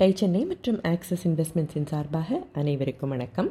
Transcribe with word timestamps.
Tie 0.00 0.14
Chennai 0.14 0.44
மற்றும் 0.44 0.82
axis 0.82 1.28
இன்வெஸ்ட்மெண்ட்ஸின் 1.28 1.86
சார்பாக 1.86 2.38
அனைவருக்கும் 2.52 3.08
வணக்கம். 3.08 3.50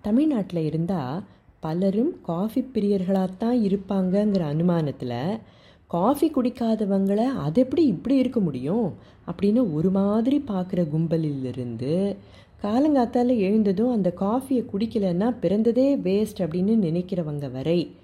தமிழ்நாட்டில் 0.00 0.64
இருந்தால் 0.64 1.22
பலரும் 1.60 2.20
காஃபி 2.22 2.70
பிரியர்களாகத்தான் 2.74 3.58
இருப்பாங்கங்கிற 3.68 4.42
அனுமானத்தில் 4.54 5.38
காஃபி 5.86 6.30
குடிக்காதவங்களை 6.30 7.24
அது 7.24 7.62
எப்படி 7.62 7.86
இப்படி 7.86 8.16
இருக்க 8.16 8.40
முடியும் 8.40 8.94
அப்படின்னு 9.26 9.74
ஒரு 9.74 9.90
மாதிரி 9.90 10.44
பார்க்குற 10.48 10.88
கும்பலிலிருந்து 10.88 12.16
காலங்காத்தால் 12.62 13.32
எழுந்ததும் 13.38 13.92
அந்த 13.92 14.14
காஃபியை 14.20 14.64
குடிக்கலைன்னா 14.72 15.30
பிறந்ததே 15.42 15.88
வேஸ்ட் 16.08 16.42
அப்படின்னு 16.44 16.76
நினைக்கிறவங்க 16.88 17.50
வரை 17.52 17.94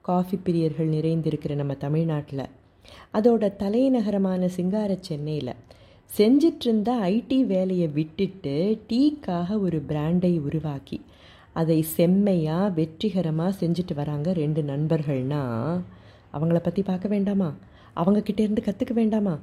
காஃபி 0.00 0.38
பிரியர்கள் 0.44 0.94
நிறைந்திருக்கிற 0.96 1.54
நம்ம 1.54 1.74
தமிழ்நாட்டில். 1.74 2.46
அதோட 3.14 3.52
தலைநகரமான 3.56 4.46
சிங்கார 4.46 4.96
சென்னையில் 5.00 5.54
செஞ்சிட்ருந்த 6.10 6.90
ஐடி 7.14 7.38
வேலையை 7.46 7.88
விட்டுட்டு 7.88 8.54
டீக்காக 8.90 9.58
ஒரு 9.60 9.78
பிராண்டை 9.88 10.30
உருவாக்கி 10.40 10.98
அதை 11.52 11.76
செம்மையாக 11.96 12.72
வெற்றிகரமாக 12.78 13.52
செஞ்சுட்டு 13.60 13.94
வராங்க 13.94 14.32
ரெண்டு 14.32 14.62
நண்பர்கள்னா 14.62 15.42
அவங்கள 16.36 16.58
பற்றி 16.58 16.82
பார்க்க 16.82 17.08
வேண்டாமா? 17.08 17.48
அவங்கக்கிட்டேருந்து 17.96 18.64
கற்றுக்க 18.66 18.94
வேண்டாமா? 18.94 19.34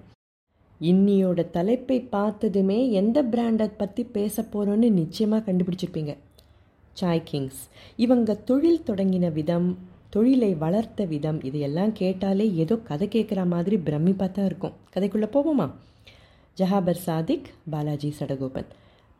இன்னியோட 0.81 1.39
தலைப்பை 1.51 1.97
பார்த்ததுமே 2.15 2.79
எந்த 3.01 3.17
பிராண்டை 3.23 3.67
பற்றி 3.77 4.03
பேச 4.17 4.45
போகிறோன்னு 4.53 4.89
நிச்சயமாக 4.91 5.45
கண்டுபிடிச்சிருப்பீங்க. 5.47 6.13
சாய் 6.93 7.25
கிங்ஸ் 7.25 7.63
இவங்க 7.95 8.33
தொழில் 8.49 8.85
தொடங்கின 8.87 9.31
விதம் 9.33 9.69
தொழிலை 10.09 10.51
வளர்த்த 10.55 11.05
விதம் 11.05 11.39
இதையெல்லாம் 11.43 11.93
கேட்டாலே 11.93 12.45
ஏதோ 12.63 12.75
கதை 12.89 13.07
கேட்குற 13.07 13.41
மாதிரி 13.47 13.77
பிரமிப்பாக 13.87 14.29
தான் 14.31 14.45
இருக்கும். 14.45 14.77
கதைக்குள்ளே 14.93 15.29
போவோமா? 15.35 15.67
ஜஹாபர் 16.57 16.99
சாதிக் 17.05 17.47
பாலாஜி 17.71 18.09
சடகோபன். 18.19 18.67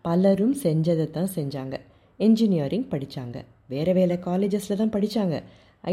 பலரும் 0.06 0.54
செஞ்சதை 0.64 1.06
தான் 1.16 1.32
செஞ்சாங்க. 1.38 1.76
என்ஜினியரிங் 2.20 2.86
படித்தாங்க 2.94 3.38
வேறு 3.74 3.94
வேலை 3.98 4.18
காலேஜஸில் 4.28 4.80
தான் 4.82 4.94
படித்தாங்க 4.96 5.36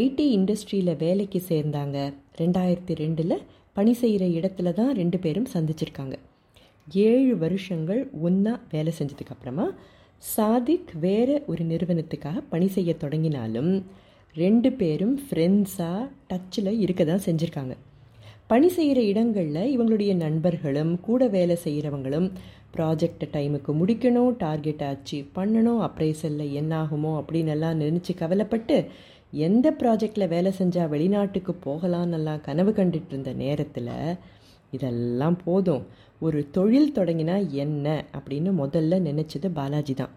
ஐடி 0.02 0.26
இண்டஸ்ட்ரியில் 0.38 0.92
வேலைக்கு 1.04 1.40
சேர்ந்தாங்க. 1.48 1.96
ரெண்டாயிரத்தி 2.40 2.94
ரெண்டில் 3.02 3.36
பணி 3.72 3.92
செய்கிற 4.02 4.24
இடத்துல 4.38 4.72
தான் 4.72 4.92
ரெண்டு 5.00 5.18
பேரும் 5.18 5.50
சந்திச்சிருக்காங்க. 5.54 6.14
ஏழு 7.08 7.34
வருஷங்கள் 7.44 8.02
ஒன்றா 8.28 8.54
வேலை 8.70 8.92
செஞ்சதுக்கப்புறமா 8.98 9.66
சாதிக் 10.34 10.90
வேறு 11.06 11.36
ஒரு 11.52 11.64
நிறுவனத்துக்காக 11.64 12.40
பணி 12.48 12.68
செய்ய 12.76 12.92
தொடங்கினாலும் 13.04 13.72
ரெண்டு 14.34 14.72
பேரும் 14.72 15.16
ஃப்ரெண்ட்ஸாக 15.26 16.10
டச்சில் 16.30 16.78
இருக்க 16.84 17.04
தான் 17.04 17.26
செஞ்சுருக்காங்க. 17.26 17.74
பணி 18.52 18.68
செய்கிற 18.68 19.00
இடங்களில் 19.02 19.70
இவங்களுடைய 19.74 20.12
நண்பர்களும் 20.14 20.90
கூட 21.00 21.26
வேலை 21.26 21.56
செய்கிறவங்களும் 21.64 22.26
ப்ராஜெக்டை 22.74 23.26
டைமுக்கு 23.32 23.70
முடிக்கணும் 23.80 24.32
டார்கெட்டை 24.42 24.86
அச்சீவ் 24.94 25.28
பண்ணணும் 25.34 25.80
அப்ரைசலில் 25.86 26.52
என்ன 26.60 26.72
ஆகுமோ 26.82 27.12
அப்படின்னு 27.20 27.52
எல்லாம் 27.54 27.80
நினச்சி 27.80 28.14
கவலைப்பட்டு 28.14 28.76
எந்த 29.46 29.66
ப்ராஜெக்டில் 29.82 30.26
வேலை 30.28 30.52
செஞ்சால் 30.58 30.88
வெளிநாட்டுக்கு 30.88 31.54
போகலான்னெல்லாம் 31.66 32.40
கனவு 32.40 32.72
கண்டுட்டு 32.72 33.12
இருந்த 33.14 33.32
நேரத்தில் 33.32 33.88
இதெல்லாம் 34.70 35.38
போதும். 35.44 35.86
ஒரு 36.18 36.50
தொழில் 36.50 36.92
தொடங்கினா 36.92 37.38
என்ன 37.64 37.86
அப்படின்னு 38.18 38.52
முதல்ல 38.62 39.00
நினச்சது 39.08 39.50
பாலாஜி 39.60 39.94
தான். 39.94 40.12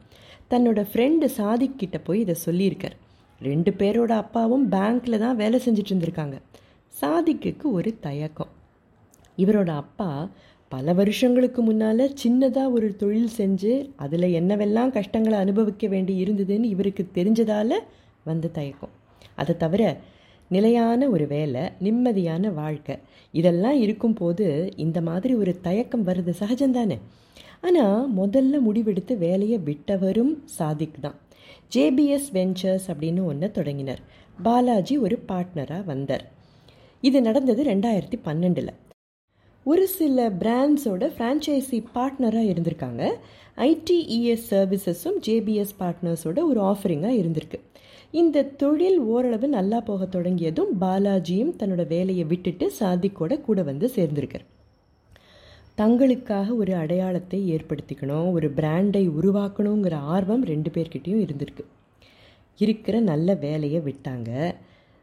தன்னோட 0.50 0.81
ஃப்ரெண்டு 0.91 1.30
சாதிக்கிட்ட 1.39 2.00
போய் 2.03 2.19
இதை 2.19 2.36
சொல்லியிருக்கார். 2.45 2.97
ரெண்டு 3.41 3.72
பேரோட 3.72 4.11
அப்பாவும் 4.23 4.67
பேங்க்கில் 4.72 5.23
தான் 5.25 5.36
வேலை 5.36 5.59
செஞ்சுட்டு 5.66 5.94
இருந்திருக்காங்க. 5.94 6.38
சாதிக்குக்கு 7.01 7.71
ஒரு 7.71 7.99
தயக்கம். 7.99 8.47
இவரோட 9.38 9.69
அப்பா 9.69 10.29
பல 10.67 10.93
வருஷங்களுக்கு 10.93 11.61
முன்னால் 11.61 12.13
சின்னதாக 12.23 12.71
ஒரு 12.71 12.95
தொழில் 12.95 13.29
செஞ்சு 13.38 13.89
அதில் 13.95 14.43
என்னவெல்லாம் 14.43 14.89
கஷ்டங்களை 14.89 15.39
அனுபவிக்க 15.39 15.88
வேண்டி 15.88 16.23
இருந்ததுன்னு 16.23 16.63
இவருக்கு 16.63 17.07
தெரிஞ்சதால் 17.13 17.73
வந்த 18.23 18.47
தயக்கம். 18.47 18.89
அதை 19.35 19.57
தவிர 19.57 19.97
நிலையான 20.50 21.09
ஒரு 21.09 21.28
வேலை 21.28 21.61
நிம்மதியான 21.61 22.53
வாழ்க்கை 22.53 22.97
இதெல்லாம் 23.31 23.79
இருக்கும்போது 23.79 24.72
இந்த 24.75 25.01
மாதிரி 25.01 25.35
ஒரு 25.35 25.61
தயக்கம் 25.61 26.07
வருது 26.07 26.34
சகஜம்தானே? 26.39 27.00
ஆனால் 27.61 28.16
முதல்ல 28.16 28.53
முடிவெடுத்து 28.69 29.17
வேலையை 29.17 29.59
விட்டவரும் 29.66 30.38
சாதிக் 30.45 31.01
தான். 31.01 31.16
ஜேபிஎஸ் 31.75 32.29
வெஞ்சர்ஸ் 32.34 32.88
அப்படின்னு 32.88 33.25
ஒன்றை 33.25 33.51
தொடங்கினார். 33.51 34.00
பாலாஜி 34.44 34.97
ஒரு 34.97 35.19
பார்ட்னராக 35.28 35.85
வந்தார். 35.85 36.34
இது 37.07 37.21
நடந்தது 37.21 37.63
ரெண்டாயிரத்தி 37.63 38.17
பன்னெண்டில். 38.25 38.69
ஒரு 39.63 39.88
சில 39.88 40.29
பிராண்ட்ஸோட 40.29 41.03
ஃப்ரான்ச்சைசி 41.16 41.77
பார்ட்னராக 41.95 42.43
இருந்திருக்காங்க. 42.51 43.01
ஐடிஇஎஸ் 43.55 44.45
சர்வீசஸும் 44.49 45.17
ஜேபிஎஸ் 45.27 45.75
பார்ட்னர்ஸோட 45.79 46.39
ஒரு 46.43 46.61
ஆஃபரிங்காக 46.61 47.17
இருந்திருக்கு. 47.21 47.59
இந்த 48.11 48.43
தொழில் 48.43 48.99
ஓரளவு 48.99 49.47
நல்லா 49.47 49.79
போக 49.79 50.05
தொடங்கியதும் 50.05 50.71
பாலாஜியும் 50.81 51.53
தன்னோட 51.59 51.88
வேலையை 51.88 52.23
விட்டுட்டு 52.23 52.71
சாதிக்கோட 52.79 53.41
கூட 53.41 53.61
வந்து 53.61 53.91
சேர்ந்திருக்கார். 53.95 54.45
தங்களுக்காக 55.77 56.55
ஒரு 56.55 56.75
அடையாளத்தை 56.75 57.39
ஏற்படுத்திக்கணும் 57.55 58.31
ஒரு 58.31 58.51
பிராண்டை 58.55 59.03
உருவாக்கணுங்கிற 59.22 59.93
ஆர்வம் 59.93 60.45
ரெண்டு 60.45 60.69
பேர்கிட்டையும் 60.69 61.25
இருந்திருக்கு. 61.25 61.66
இருக்கிற 62.57 62.99
நல்ல 62.99 63.33
வேலையை 63.33 63.81
விட்டாங்க. 63.81 64.29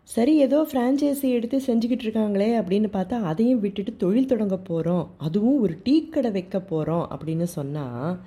சரி 0.09 0.33
ஏதோ 0.37 0.59
ஃப்ரான்ச்சைஸி 0.69 1.29
எடுத்து 1.31 1.59
செஞ்சுக்கிட்டு 1.67 2.05
இருக்காங்களே 2.07 2.49
அப்படின்னு 2.61 2.89
பார்த்தா 2.93 3.17
அதையும் 3.23 3.61
விட்டுட்டு 3.61 3.93
தொழில் 3.97 4.27
தொடங்க 4.27 4.57
போகிறோம் 4.57 5.05
அதுவும் 5.19 5.61
ஒரு 5.61 5.75
டீ 5.83 5.95
கடை 6.09 6.31
வைக்க 6.31 6.61
போகிறோம் 6.61 7.05
அப்படின்னு 7.11 7.47
சொன்னால் 7.57 8.19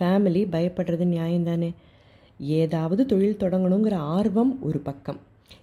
ஃபேமிலி 0.00 0.42
பயப்படுறது 0.54 1.04
நியாயம்தானே? 1.14 1.70
ஏதாவது 2.58 3.06
தொழில் 3.06 3.40
தொடங்கணுங்கிற 3.42 3.96
ஆர்வம் 4.16 4.52
ஒரு 4.62 4.78
பக்கம். 4.78 5.20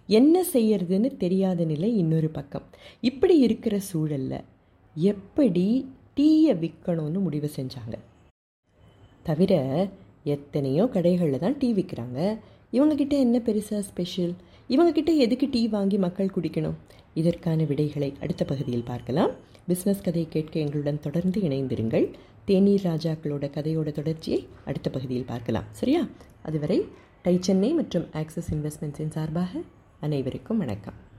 என்ன 0.08 0.44
செய்யறதுன்னு 0.54 1.10
தெரியாத 1.18 1.64
நிலை 1.64 1.90
இன்னொரு 1.98 2.30
பக்கம். 2.30 2.66
இப்படி 3.02 3.36
இருக்கிற 3.38 3.80
சூழலில் 3.80 4.40
எப்படி 4.96 5.66
டீயை 6.18 6.56
விற்கணும்னு 6.64 7.20
முடிவு 7.20 7.50
செஞ்சாங்க? 7.56 7.96
தவிர 9.24 9.54
எத்தனையோ 10.24 10.84
கடைகளில் 10.94 11.44
தான் 11.46 11.58
டீ 11.58 11.74
விற்கிறாங்க 11.74 12.20
இவங்கக்கிட்ட 12.74 13.16
என்ன 13.20 13.38
பெருசாக 13.40 13.80
ஸ்பெஷல் 13.80 14.34
இவங்கக்கிட்ட 14.72 15.18
எதுக்கு 15.18 15.48
டீ 15.52 15.68
வாங்கி 15.68 15.98
மக்கள் 15.98 16.32
குடிக்கணும்? 16.36 16.74
இதற்கான 17.14 17.64
விடைகளை 17.64 18.14
அடுத்த 18.22 18.46
பகுதியில் 18.46 18.84
பார்க்கலாம். 18.84 19.32
பிஸ்னஸ் 19.70 20.04
கதை 20.04 20.28
கேட்க 20.30 20.60
எங்களுடன் 20.60 21.00
தொடர்ந்து 21.00 21.42
இணைந்திருங்கள். 21.42 22.14
தேநீர் 22.46 22.82
ராஜாக்களோட 22.84 23.48
கதையோட 23.50 23.92
தொடர்ச்சியை 23.92 24.48
அடுத்த 24.66 24.90
பகுதியில் 24.90 25.26
பார்க்கலாம். 25.26 25.64
சரியா? 25.72 26.08
அதுவரை 26.42 26.86
டை 27.24 27.38
சென்னை 27.40 27.74
மற்றும் 27.74 28.06
ஆக்சிஸ் 28.14 28.54
இன்வெஸ்ட்மெண்ட்ஸின் 28.54 29.10
சார்பாக 29.10 29.62
அனைவருக்கும் 30.00 30.58
வணக்கம். 30.58 31.10